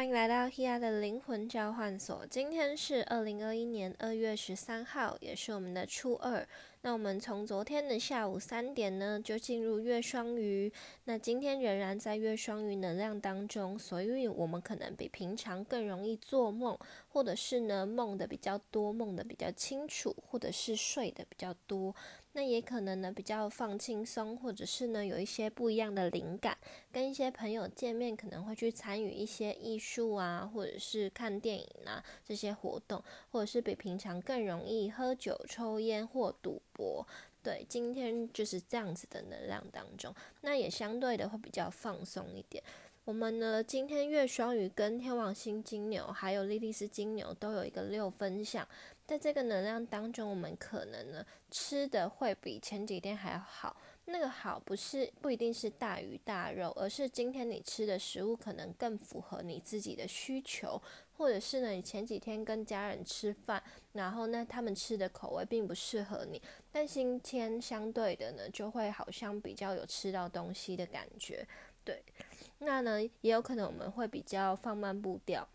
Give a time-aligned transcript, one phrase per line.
[0.00, 2.26] 欢迎来到 Hia 的灵魂交换所。
[2.26, 6.48] 今天是二零二一年二月十三号，也是我们的初二。
[6.80, 10.72] 那我们从昨天的下午三点呢，就进入月双鱼。
[11.04, 16.78] 那今天仍然在月双鱼能量当中，所以我们可能比平常更容易做梦，
[17.08, 21.94] 或者是呢梦的比较多，梦的比较清楚，或者是睡的比较多。
[22.32, 26.56] 那也可能呢，比较放轻松，或者是呢有一些不一样的灵感，
[26.92, 33.02] 跟一些朋友见面，可能会去参与一些艺术啊，或者是看电影啊这些活动，
[33.32, 37.04] 或者是比平常更容易喝酒、抽烟或赌博。
[37.42, 42.62] 对，今天就是这样子的能量当中，那也相对的会比较放松一点。
[43.06, 48.64] 我们呢，今天月双鱼跟天王星金牛，还有莉莉丝金牛都有一个六分相。
[49.10, 53.76] 在这个能量当中，我们可能呢吃的会比前几天还要好。
[54.04, 60.80] 那个好不是不一定是大鱼大肉，而是今天你吃的食物可能更符合你自己的需求，
[61.16, 63.60] 或者是呢你前几天跟家人吃饭，
[63.94, 71.44] 然后呢他们吃的口味并不适合你，但今天相对的呢就会好像比较有吃到东西的感觉。
[71.82, 72.00] 对，
[72.58, 75.48] 那呢也有可能我们会比较放慢步调。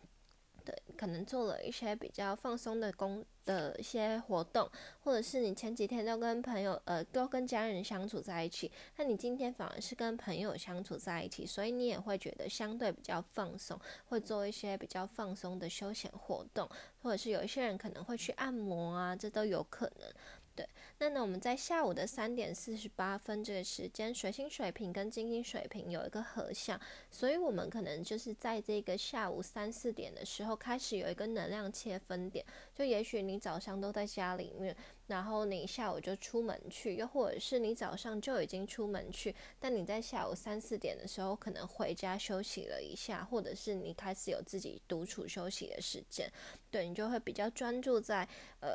[0.66, 4.68] 对，可能做了一些比较放松的工的一些活动，
[5.02, 16.68] 或者是你前几天都跟朋友呃都跟家人相处在一起，那你今天反而是跟朋友相处在一起，所以你也会觉得相对比较放松，会做一些比较放松的休闲活动，
[17.04, 20.10] 或者是有一些人可能会去按摩啊，这都有可能。
[20.56, 20.66] 对，
[21.00, 26.80] 那呢，我们在下午的三点四十八分这个时间，水星水平跟金星水平有一个合相，
[27.12, 34.74] 所以我们可能就是在这个下午三四点的时候开始有一个能量切分点，就也许你早上都在家里面，
[35.08, 46.32] 然后你下午就出门去，又或者是你早上就已经出门去，但你在下午三四点的时候可能回家休息了一下，或者是你开始有自己独处休息的时间，
[46.72, 48.26] 对你就会比较专注在
[48.62, 48.74] 呃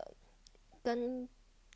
[0.83, 1.27] 跟。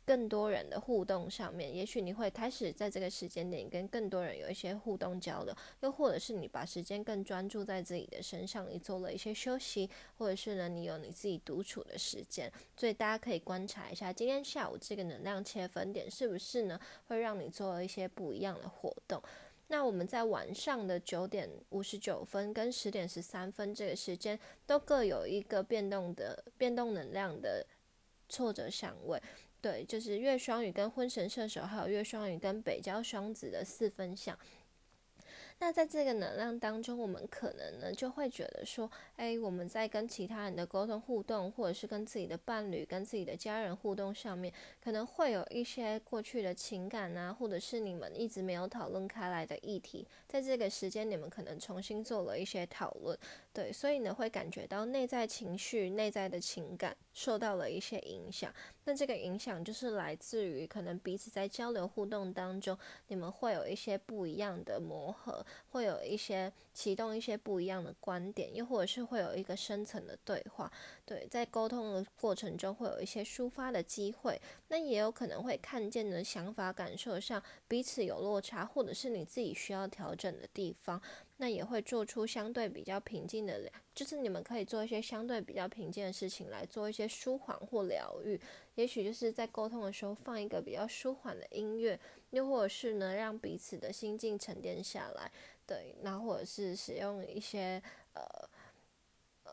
[0.05, 19.21] 更多人的互动上面，也许你会开始在这个时间点跟更多人有一些互动交流，又或者是你把时间更专注在自己的身上，你做了一些休息，或者是呢你有你自己独处的时间，所以大家可以观察一下今天下午这个能量切分点是不是呢会让你做了一些不一样的活动。
[19.67, 27.65] 那我们在晚上的九点五十九分跟十点十三分这个时间都各有一个变动的变动能量的
[28.29, 29.19] 挫折相位。
[29.65, 34.37] 对，就是月双鱼跟婚神射手，还有月双鱼跟北交双子的四分相。
[35.57, 44.53] 那在这个能量当中，我们可能呢就会觉得说，哎，我们在跟其他人的沟通互动，或者是跟自己的伴侣、跟自己的家人互动上面，
[44.83, 53.17] 可能会有一些过去的情感啊，或者是你们一直没有讨论开来的议题，在这个时间你们可能重新做了一些讨论，
[53.55, 58.53] 对，所以呢会感觉到内在情绪、内在的情感受到了一些影响。
[58.83, 62.77] 那这个影响就是来自于可能彼此在交流互动当中，
[63.07, 70.69] 你们会有一些不一样的磨合，会有一些启动一些不一样的观点，又或者是会有一个深层的对话。
[71.05, 81.01] 对，在沟通的过程中会有一些抒发的机会，那也有可能会看见的想法感受上彼此有落差，或者是你自己需要调整的地方。
[81.37, 88.39] 那也会做出相对比较平静的，就是你们可以做一些相对比较平静的事情来做一些舒缓或疗愈。
[88.75, 95.31] 也许就是在沟通的时候放一个比较舒缓的音乐，又或者是呢让彼此的心境沉淀下来。
[95.65, 97.81] 对，那或者是使用一些
[98.13, 98.23] 呃
[99.43, 99.51] 呃，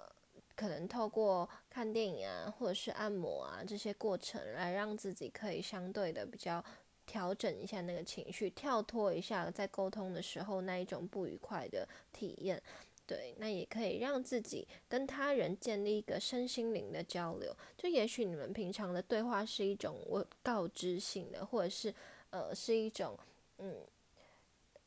[0.54, 6.64] 可能透过看电影啊，或者是按摩啊这些过程来让自己可以相对的比较。
[7.06, 12.62] 调整一下那个情绪，跳脱一下在沟通的时候那一种不愉快的体验，
[13.06, 17.56] 对，那也可以让自己跟他人建立一个身心灵的交流。
[17.76, 21.94] 就也许你们平常的对话是一种我告知性的，或者是
[22.30, 23.18] 呃是一种
[23.58, 23.84] 嗯。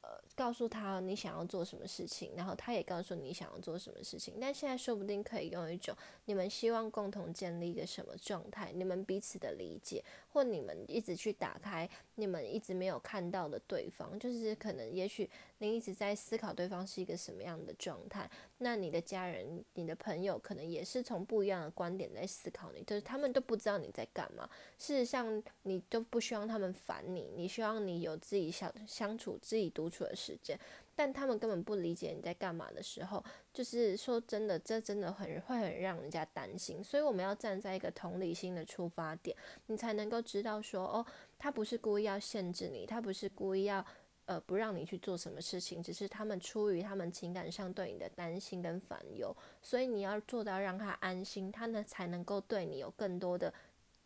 [0.08, 4.36] 呃告诉他你想要做什么事情，然后他也告诉你想要做什么事情。
[4.40, 5.96] 但现在说不定可以用一种
[6.26, 15.30] 你们希望共同建立一个什么状态，你们彼此的理解，或你们一直去打开你们一直没有看到的对方，就是可能也许
[15.60, 18.30] 你一直在思考对方是一个什么样的状态。
[18.58, 24.50] 那你的家人、你的朋友可能也是从不一样的观点在思考你，就是他们都不知道你在干嘛。
[24.78, 30.60] 事实上，你都不希望他们烦你，你希望你有自己想相处、自己独处的时间。
[30.98, 33.22] 但他们根本不理解你在干嘛的时候，
[33.54, 36.82] 就是说真的，这真的很会很让人家担心。
[36.82, 39.36] 所以我们要站在一个同理心的出发点，
[39.68, 41.06] 你才能够知道说，哦，
[41.38, 43.86] 他不是故意要限制你，他不是故意要
[44.26, 53.54] 呃不让你去做什么事情，只是他们出于他们情感上对你的担心跟烦忧，所以你要做到让他安心，他呢才能够对你有更多的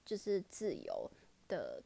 [0.03, 1.11] 就是自由
[1.47, 1.79] 的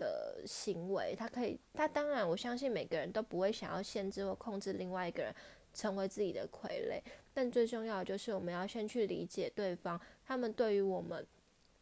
[0.00, 1.14] 的行为。
[1.14, 5.32] 他可以，他当然我相信每个人都不会想要限制或控制另外一个人
[5.74, 7.00] 成为自己的傀儡，
[7.34, 11.24] 但最重要就是我们要先去理解对方，他们对于我们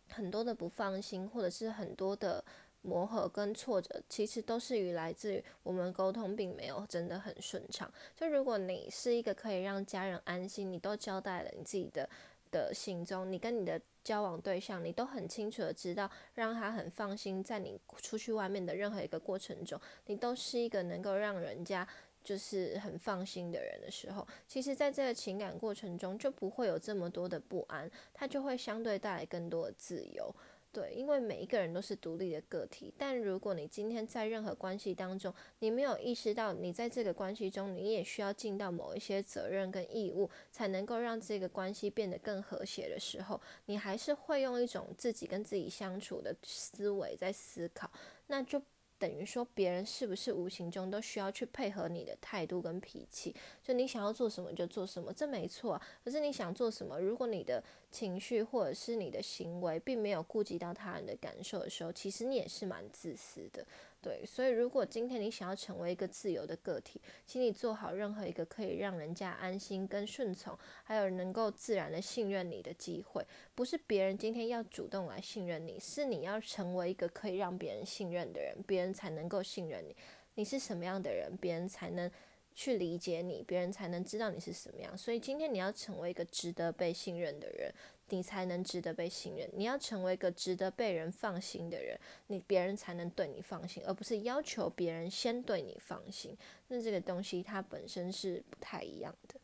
[0.08, 2.44] 很多的不放心，或者是很多的。
[2.80, 7.92] 磨合跟挫折，其实都是于来自于我们沟通并没有真的很顺畅。
[8.14, 12.08] 就如果你是一个可以让家人安心，你都交代了你自己的
[12.50, 21.86] 的行踪，你跟你的交往对象，你都很清楚的知道，让他很放心，在你出去外面的任何一个过程中，你都是一个能够让人家
[22.24, 30.34] 就是很放心的人的时候，其实在这个情感过程中就不会有这么多的不安，他就会相对带来更多的自由。
[30.70, 47.90] 对，因为每一个人都是独立的个体，但如果你今天在任何关系当中，你没有意识到你在这个关系中，你也需要尽到某一些责任跟义务，才能够让这个关系变得更和谐的时候，你还是会用一种自己跟自己相处的思维在思考，
[48.26, 48.62] 那就。
[48.98, 53.34] 等于说，别人是不是无形中都需要去配合你的态度跟脾气？
[53.62, 55.80] 就你想要做什么就做什么，这没错。
[56.04, 63.64] 可是你想做什么，如果你的情绪或者是你的行为并没有顾及到他人的感受的时候，其实你也是蛮自私的。
[64.00, 73.26] 对，所以如果今天你想要成为一个自由的个体，请你做好任何一个可以让人家安心跟顺从，还有能够自然的信任你的机会。
[73.54, 79.96] 不是别人今天要主动来信任你，是你要成为一个可以让别人信任的人，别人才能够信任你。
[80.34, 82.10] 你是什么样的人，别人才能。
[82.54, 84.98] 去理解你，别人才能知道你是什么样。
[84.98, 87.72] 所以今天你要成为一个值得被信任的人，
[88.10, 89.48] 你才能值得被信任。
[89.54, 96.36] 你要成为一个值得被人放心的人，你别人才能对你放心，而不是要求别人先对你放心。
[96.68, 99.34] 那这个东西它本身是不太一样的。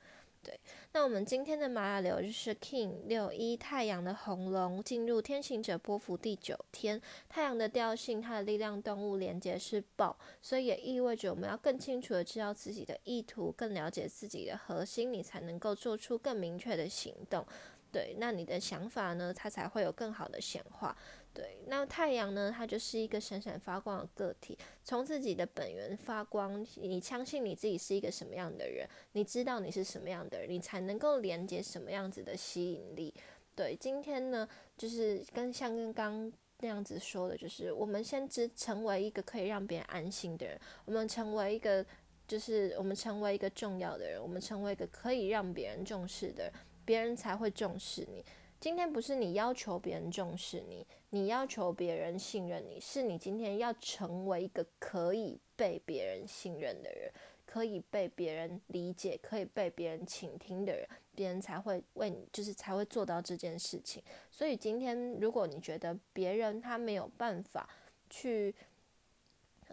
[0.43, 0.61] 对，
[0.93, 7.01] 那我们今天的玛雅流就是 King 六一太阳的红龙进入天行者波幅第九天，
[7.31, 17.47] 太阳的调性，它的力量动物连接是豹，所以也意味着我们要更清楚的知道自己的意图，更了解自己的核心，你才能够做出更明确的行动。
[17.95, 20.97] 对，那你的想法呢，它才会有更好的显化。
[21.33, 22.53] 对，那太阳呢？
[22.53, 26.67] 它就是一个闪闪发光的个体，从自己的本源发光。
[26.75, 28.85] 你相信你自己是一个什么样的人？
[29.13, 33.15] 你知道你是什么样的人，你才能够连接什么样子的吸引力。
[33.55, 41.87] 对，今天呢，就是跟像跟刚那样子说的，就是我们先知成为一个可以让别人安心的人，我们成为一个，
[42.27, 46.53] 就是我们成为一个重要的人，我们成为一个可以让别人重视的人，
[46.85, 48.25] 别人才会重视你。
[48.61, 57.11] 今天不是你要求别人重视你，你要求别人信任你，是你今天要成为一个可以被别人信任的人，
[57.45, 64.03] 可以被别人理解，可以被别人倾听的人，别人才会为你，就是才会做到这件事情。
[64.31, 67.69] 所以今天，如果你觉得别人他没有办法
[68.09, 68.55] 去。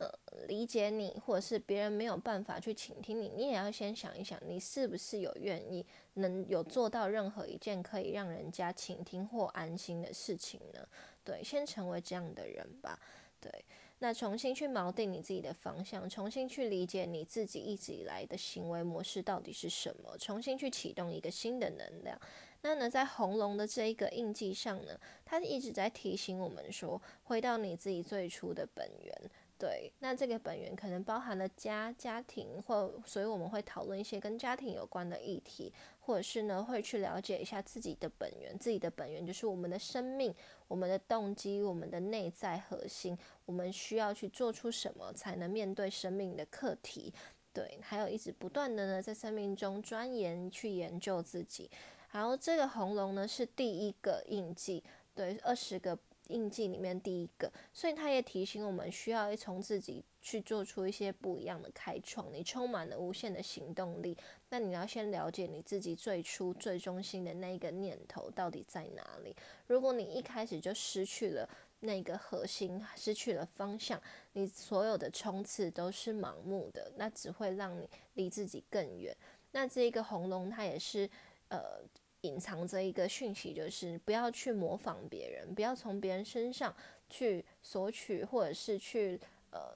[0.01, 0.11] 呃，
[0.47, 10.87] 理解你，或者是别人没有办法去倾听你，你也要先想一想，你是不是有愿意能有做到任何一件可以让人家倾听或安心的事情呢？
[11.23, 12.99] 对，先成为这样的人吧。
[13.39, 13.51] 对，
[13.99, 22.19] 那重新去锚定你自己的方向，重新去理解你自己一直以来的行为模式到底是什么，重新去启动一个新的能量。
[22.63, 29.31] 那呢，在红龙的这一个印记上呢，它一直在提醒我们说，回到你自己最初的本源。
[29.61, 38.57] 对，那这个本源可能包含了家、家庭，或所以我们会讨论一些跟家庭有关的议题，或者是呢会去了解一下自己的本源。
[38.57, 40.33] 自己的本源就是我们的生命、
[40.67, 43.15] 我们的动机、我们的内在核心，
[43.45, 47.13] 我们需要去做出什么才能面对生命的课题。
[47.53, 51.69] 对，还有一直不断的呢在生命中钻研去研究自己。
[52.09, 55.99] 然后这个红龙呢是第一个印记，对，二十个。
[56.31, 62.31] 印记里面第一个，所以他也提醒我们需要从自己去做出一些不一样的开创。
[62.31, 64.17] 你充满了无限的行动力，
[64.49, 69.35] 那你要先了解你自己最初最中心的那个念头到底在哪里。
[69.67, 71.49] 如果你一开始就失去了
[71.81, 74.01] 那个核心，失去了方向，
[74.33, 79.15] 你所有的冲刺都是盲目的，那只会让你离自己更远。
[79.51, 81.09] 那这一个红龙，它也是
[81.49, 81.81] 呃。
[82.21, 86.75] 隐藏着一个讯息，就是不要去模仿别人，不要从别人身上
[87.09, 89.19] 去索取，或者是去
[89.51, 89.73] 呃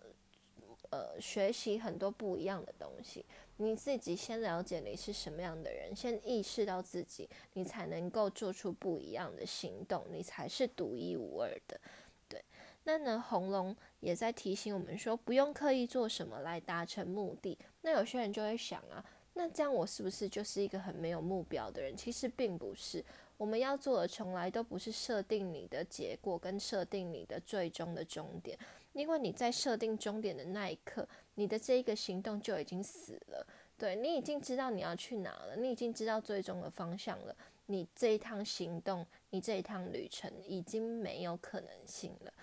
[0.92, 3.26] 呃学习很多不一样的东西。
[3.58, 11.80] 你自己先了解你是什么样的人，先意识到自己，你才能够做出不一样的行动，你才是独一无二的。
[12.28, 12.44] 对，
[12.84, 17.58] 那呢，红龙也在提醒我们说，不用刻意做什么来达成目的。
[17.82, 19.04] 那有些人就会想啊，
[19.38, 21.96] 那这样我是不是就是一个很没有目标的人？
[21.96, 23.04] 其实并不是，
[23.36, 28.58] 我们要做的从来都不是设定你的结果跟设定你的最终的终点，
[28.94, 33.46] 因为你在设定终点的那一刻，你的这一个行动就已经死了。
[33.78, 37.36] 对你已经知道你要去哪了，你已经知道最终的方向了。
[37.66, 42.34] 你这一趟行动，你这一趟旅程已经没有可能性了。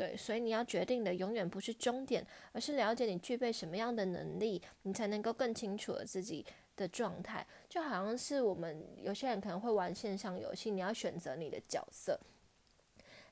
[0.00, 6.42] 对，所以你要决定的永远不是终点，而是了解你具备什么样的能力，你才能够更清楚了自己
[6.74, 7.46] 的状态。
[7.68, 12.18] 就好像是我们有些人可能会玩线上游戏，你要选择你的角色。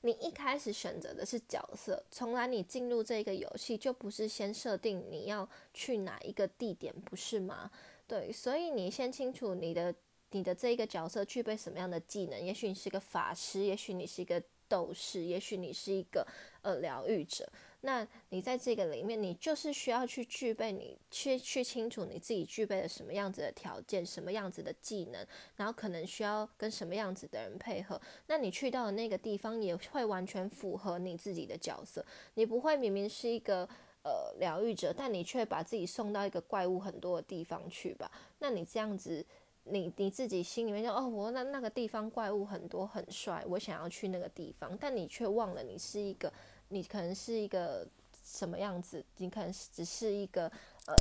[0.02, 7.70] 你一开始选择的是角色，从来你进入这个游戏就不是先设定你要去哪一个地点，不是吗？
[8.06, 9.94] 对，所以你先清楚你的
[10.32, 12.38] 你的这一个角色具备什么样的技能。
[12.38, 16.26] 也许你是个法师，也许你是一个斗士，也许你是一个
[16.62, 17.50] 呃疗愈者。
[17.82, 28.00] 那你在这个里面，你就是需要去具备，你去去清楚你自己具备了什么样子的条件，什么样子的技能，然后可能需要跟什么样子的人配合。
[28.26, 32.04] 那你去到的那个地方也会完全符合你自己的角色。
[32.34, 33.62] 你不会明明是一个
[34.02, 38.10] 呃疗愈者，但你却把自己送到一个怪物很多的地方去吧？
[38.40, 39.25] 那你这样子，
[39.70, 46.32] 你你自己心里面就哦，我那那个地方怪物很多很帅，我想要去那个地方，但你却忘了你是一个。
[46.70, 47.88] 你可能是一个
[48.22, 49.02] 什么样子？
[49.16, 50.52] 你可能只是一个
[50.87, 50.94] 呃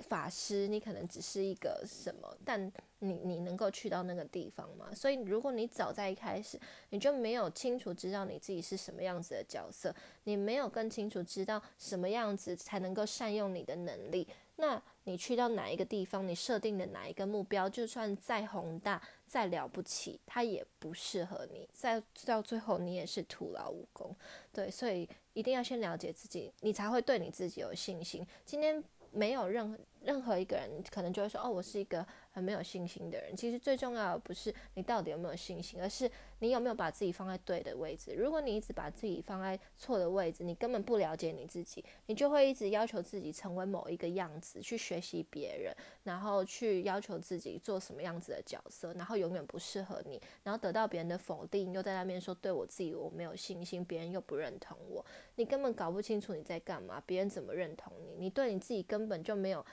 [0.00, 2.36] 法师，你可能只是一个什么？
[2.44, 2.60] 但
[2.98, 4.92] 你你能够去到那个地方吗？
[4.92, 6.58] 所以如果你早在一开始
[6.90, 9.94] 你就没有清楚知道你自己是什么样子的角色，
[10.24, 21.68] 你没有更清楚知道什么样子才能够善用你的能力，那你去到哪一个地方，你设定的哪一个目标，就算再宏大、再了不起，它也不适合你。
[21.72, 24.14] 再到最后，你也是徒劳无功。
[24.52, 28.26] 对，所以一定要先了解自己，你才会对你自己有信心。
[28.44, 32.06] 今天没有任何任何一个人可能就会说，哦，我是一个。
[32.34, 36.10] 很没有信心的人，其实最重要的不是你到底有没有信心，而是
[36.40, 38.12] 你有没有把自己放在对的位置。
[38.12, 45.72] 如果你一直把自己放在错的位置，你根本不了解你自己，你就会一直要求自己成为某一个样子，去学习别人，
[46.02, 59.64] 然后去要求自己做什么样子的角色，然后永远不适合你，然后得到别人的否定，又在那边说对我自己我没有信心，别人又不认同我，你根本搞不清楚你在干嘛，别人怎么认同你，你对你自己根本就没有。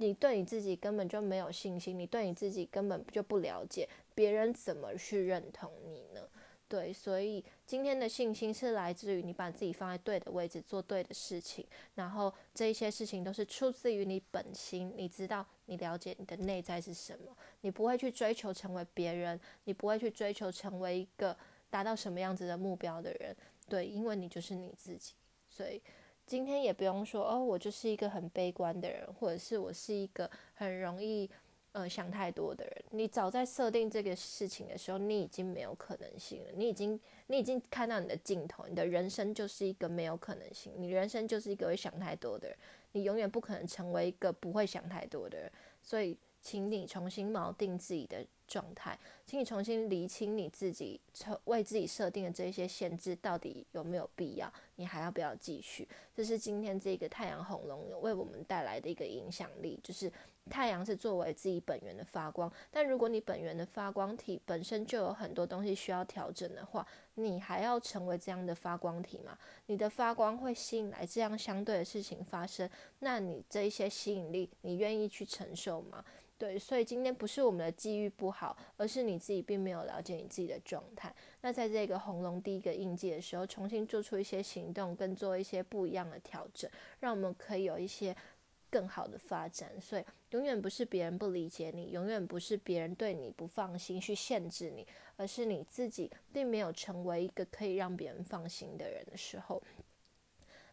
[0.00, 6.26] 你对你自己根本就没有信心，你对你自己根本就不了解，别人怎么去认同你呢？
[6.66, 11.66] 对，所以今天的信心是来自于你把自己放在对的位置，做对的事情，
[11.96, 21.36] 然后这一些事情都是出自于你本心，你知道，你了解你的内在是什么，你不会去追求成为别人，你不会去追求成为一个
[21.68, 23.36] 达到什么样子的目标的人，
[23.68, 25.12] 对，因为你就是你自己，
[25.50, 25.82] 所以。
[26.30, 31.28] 今天也不用说哦，我就是一个很悲观的人，或者是我是一个很容易
[31.72, 32.84] 呃想太多的人。
[32.92, 36.50] 你早在设定这个事情的时候，你已经没有可能性了。
[36.54, 40.72] 你已经你已经看到你的尽头，你的人生就是一个没有可能性。
[40.76, 42.56] 你人生就是一个会想太多的人，
[42.92, 45.50] 你永远不可能成为一个不会想太多的人。
[45.82, 48.24] 所以，请你重新锚定自己的。
[48.50, 51.00] 状态，请你重新理清你自己
[51.44, 54.52] 为自己设定的这些限制到底有没有必要？
[54.74, 55.88] 你还要不要继续？
[56.12, 60.12] 这是今天这个太阳红龙为我们带来的一个影响力，就是
[60.50, 69.38] 太阳是作为自己本源的发光，但如果你本源的发光体本身就有很多东西需要调整的话，你还要成为这样的发光体吗？
[69.66, 76.04] 你的发光会吸引来这样相对的事情发生，那你这一些吸引力，你愿意去承受吗？
[76.40, 81.14] 对，所以今天不是我们的机遇不好，而是你自己并没有了解你自己的状态。
[81.42, 88.16] 那在这个红龙第一个印记的时候，重新做出一些行动，跟做一些不一样的调整，让我们可以有一些
[88.70, 89.78] 更好的发展。
[89.78, 94.86] 所以永远不是别人不理解你，永远不是别人对你不放心去限制你，
[95.18, 99.62] 而是你自己并没有成为一个可以让别人放心的人的时候，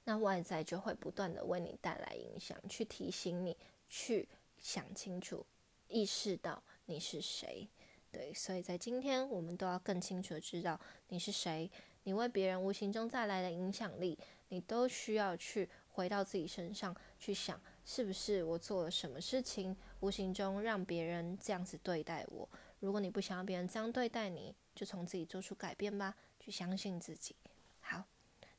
[0.06, 3.58] 那外在就会不断的为你带来影响，去提醒你
[3.90, 5.46] 去想清楚。
[5.88, 7.68] 意识到你是谁，
[8.12, 10.80] 对，所以在今天我们都要更清楚的知道
[11.10, 11.70] 你是谁，
[12.04, 14.18] 你为别人无形中带来的影响力，
[14.50, 22.48] 你都需要去回到自己身上去想，是不是我做了什么事情，无形中让别人这样子对待我？
[22.80, 27.36] 如果你不想要别人这样对待你，就从自己做出改变吧，去相信自己。
[27.82, 28.04] 好，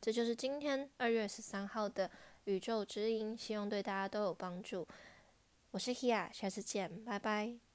[0.01, 2.11] 这就是今天二月十三号的
[2.45, 4.87] 宇宙之音，希望对大家都有帮助。
[5.71, 7.68] 我是 Hia，下次见，拜拜。